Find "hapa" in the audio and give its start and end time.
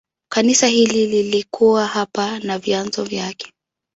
1.87-2.39